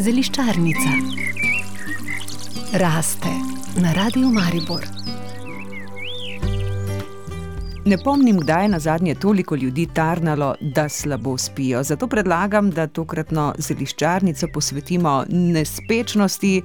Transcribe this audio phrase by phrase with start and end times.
[0.00, 0.90] Zeliščarnica
[2.78, 3.32] raste
[3.82, 4.86] na radiju Maribor.
[7.84, 11.82] Ne pomnim, kdaj je na zadnje toliko ljudi tarnalo, da slabo spijo.
[11.82, 16.62] Zato predlagam, da tokratno zeliščarnico posvetimo nespečnosti.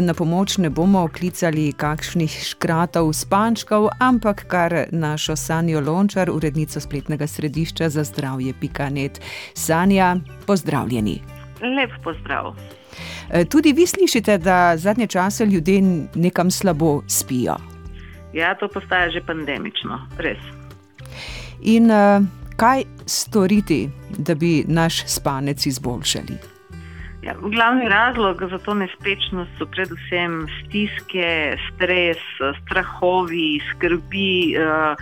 [0.00, 7.26] Na pomoč ne bomo klicali kakšnih škratov, spančkov, ampak kar našo Sanjo Lončar, urednico spletnega
[7.26, 9.20] središča za zdravje Pikanet.
[9.54, 10.16] Sanja,
[10.46, 11.39] pozdravljeni.
[11.60, 12.54] Lep pozdrav.
[13.50, 15.82] Tudi vi slišite, da zadnje čase ljudje
[16.14, 17.56] nekam slabo spijo.
[18.32, 20.38] Ja, to postaja že pandemično, res.
[21.62, 22.22] In uh,
[22.56, 26.59] kaj storiti, da bi naš spanec izboljšali?
[27.22, 32.22] Ja, glavni razlog za to nespečnost so predvsem stiske, stres,
[32.62, 34.56] strahovi, skrbi.
[34.56, 34.96] Uh,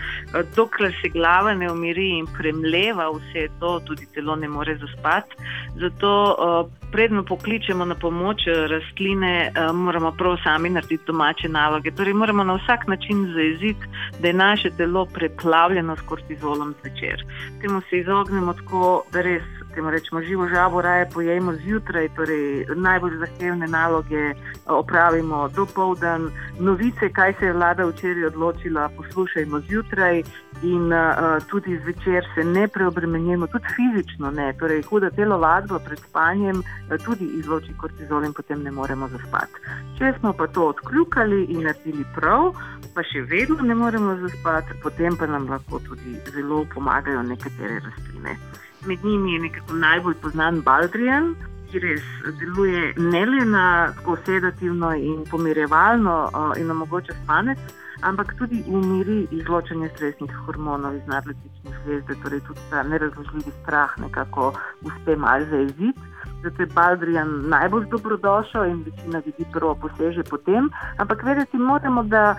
[0.56, 5.36] dokler se glava ne umiri in premleva vse to, tudi telo ne more zaspati.
[5.78, 11.90] Zato, uh, predno pokličemo na pomoč rastline, uh, moramo prav sami narediti domače naloge.
[11.90, 13.86] Torej, moramo na vsak način zaeziti,
[14.20, 17.24] da je naše telo preplavljeno s kortizolom zvečer.
[17.60, 19.57] Temu se izognemo tako, da res.
[19.74, 24.34] Temu rečemo, živo žabo raje pojemo zjutraj, torej najbolj zahtevne naloge
[24.66, 26.30] opravimo do povdan.
[26.58, 30.22] Novice, kaj se je vlada včeraj odločila, poslušajmo zjutraj
[30.62, 34.52] in uh, tudi zvečer se ne preobremenjujemo, tudi fizično ne.
[34.58, 39.62] Torej, huda telovadba pred spanjem uh, tudi izloči kortizol in potem ne moremo zaspati.
[39.98, 42.54] Če smo pa to odkljukali in naredili prav,
[42.94, 48.38] pa še vedno ne moremo zaspati, potem pa nam lahko tudi zelo pomagajo nekatere rastline.
[48.86, 51.34] Med njimi je nekako najbolj znan Baldrian,
[51.70, 52.04] ki res
[52.40, 53.64] deluje ne le na
[54.26, 56.16] sedativno in pomirjevalno
[56.56, 57.58] in omogoča spanec,
[58.02, 64.52] ampak tudi umiri izločanje stresnih hormonov iz nadletične zvezde, torej tudi ta nerazložljivi strah nekako
[64.82, 66.00] uspe malo zaeziti.
[66.42, 70.70] Zato je Baldrian najbolj dobrodošel in večina ljudi prvo poseže po tem.
[70.96, 72.36] Ampak vedeti moramo, da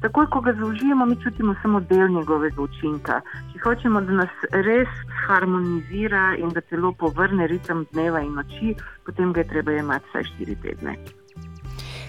[0.00, 3.20] takoj, ko ga zaužijemo, mi čutimo samo del njegovega učinka.
[3.52, 4.88] Če hočemo, da nas res
[5.26, 8.74] harmonizira in da celo povrne ritem dneva in noči,
[9.06, 10.98] potem ga je treba imeti vsaj 4 tedne.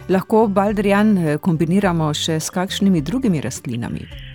[0.09, 4.28] Lahko Baldrian kombiniramo še s kakšnimi drugimi rastlinami?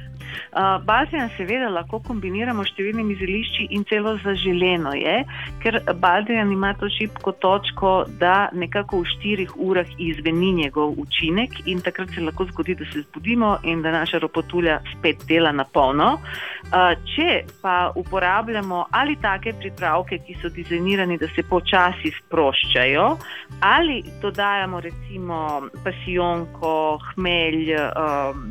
[0.55, 5.17] Uh, Balzijan seveda lahko kombiniramo s številnimi zelišči in celo zaželeno je,
[5.65, 11.83] ker Balzijan ima to šipko točko, da nekako v štirih urah izveni njegov učinek in
[11.83, 16.13] takrat se lahko zgodi, da se zbudimo in da naša ropotulja spet dela na polno.
[16.15, 16.54] Uh,
[17.15, 23.07] če pa uporabljamo ali take pripravke, ki so dizajnirani, da se počasi sproščajo,
[23.61, 28.49] ali dodajamo recimo pasijonko, hmelj, um,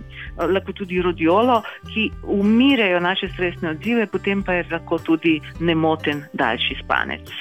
[0.53, 1.61] lahko tudi rodiolo,
[1.93, 7.33] ki umirajo naše stresne odzive, potem pa je lahko tudi nemoten daljši spanec.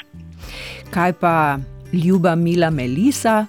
[0.90, 1.34] Kaj pa
[1.92, 3.46] ljuba mila Melisa?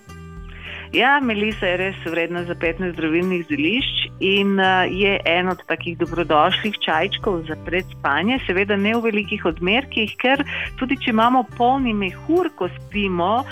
[0.94, 4.56] Ja, Melisa je res vredna za 15 zdravilnih zelišč in
[4.88, 10.45] je en od takih dobrodošlih čajčkov za predspanje, seveda ne v velikih odmerkih, ker
[10.79, 13.44] tudi če imamo polni mehur, ko spimo,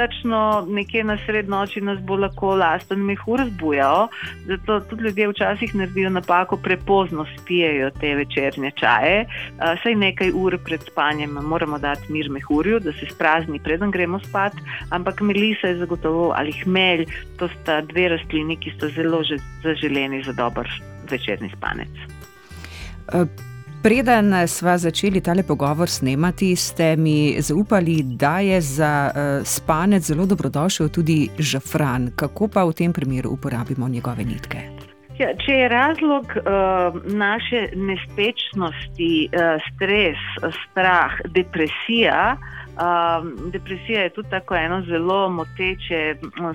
[0.00, 4.08] točno nekje na srednoči nas bo lahko lasten mehur zbujal.
[4.46, 9.26] Zato tudi ljudje včasih naredijo napako, prepozno spijejo te večernje čaje.
[9.82, 14.52] Saj nekaj ur pred spanjem moramo dati mir mehurju, da se sprazni, preden gremo spat.
[14.90, 17.06] Ampak melisa je zagotovo ali hmelj,
[17.38, 19.22] to sta dve rastlini, ki sta zelo
[19.62, 20.68] zaželeni za dober
[21.10, 21.88] večerni spanec.
[23.12, 23.49] Uh.
[23.82, 30.26] Preden smo začeli tale pogovor snemati, ste mi zaupali, da je za uh, spanec zelo
[30.26, 32.10] dobrodošel tudi žafran.
[32.16, 34.58] Kako pa v tem primeru uporabimo njegove nitke?
[35.18, 40.20] Ja, če je razlog uh, naše nespečnosti, uh, stres,
[40.68, 42.36] strah, depresija,
[42.80, 46.14] Um, depresija je tudi tako eno zelo moteče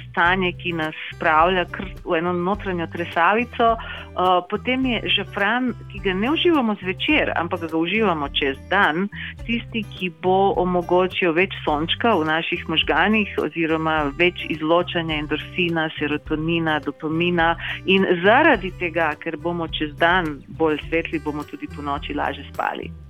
[0.10, 1.66] stanje, ki nas spravlja
[2.06, 3.72] v eno notranjo tresavico.
[3.74, 9.06] Uh, potem je žafran, ki ga ne uživamo zvečer, ampak ga uživamo čez dan,
[9.46, 17.54] tisti, ki bo omogočil več sončka v naših možganih, oziroma več izločanja endorfina, serotonina, dopamina.
[17.86, 23.05] In zaradi tega, ker bomo čez dan bolj svetli, bomo tudi po noči lažje spali.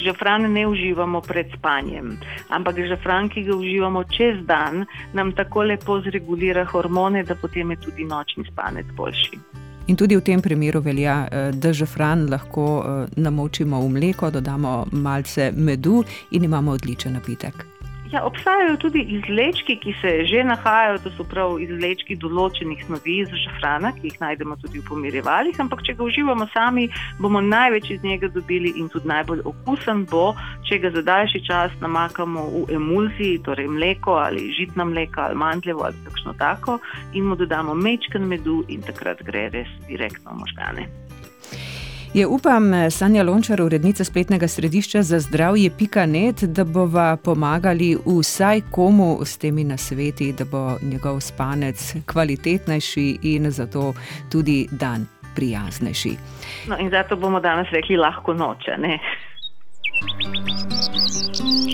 [0.00, 2.16] Žafran ne uživamo pred spanjem,
[2.48, 7.76] ampak žafran, ki ga uživamo čez dan, nam tako lepo zregulira hormone, da potem je
[7.76, 9.38] tudi nočni spanec boljši.
[9.86, 14.86] In tudi v tem primeru velja, eh, da žafran lahko eh, namočimo v mleko, dodamo
[14.92, 17.75] malce medu in imamo odličen napitek.
[18.12, 23.32] Ja, obstajajo tudi izlečki, ki se že nahajajo, to so prav izlečki določenih snovi iz
[23.42, 26.86] žafrana, ki jih najdemo tudi v pomirjevalih, ampak če ga uživamo sami,
[27.18, 30.28] bomo največ iz njega dobili in tudi najbolj okusen bo,
[30.68, 35.88] če ga za daljši čas namakamo v emulziji, torej mleko ali žitna mleka ali mandljevo
[35.88, 36.78] ali kakšno tako
[37.12, 41.05] in mu dodamo mečken medu in takrat gre res direktno v možgane.
[42.16, 49.18] Je upam, Sanja Lončar, urednica spletnega središča za zdravje Pika.net, da bova pomagali vsaj komu
[49.24, 53.92] s temi nasveti, da bo njegov spanec kvalitetnejši in zato
[54.32, 56.16] tudi dan prijaznejši.
[56.68, 58.78] No, in zato bomo danes rekli lahko noče.
[58.78, 58.98] Ne?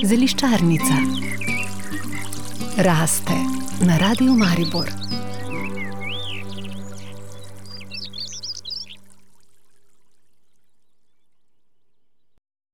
[0.05, 0.99] Zeliščarnica
[2.83, 3.39] raste
[3.87, 5.02] na radiju Maribor.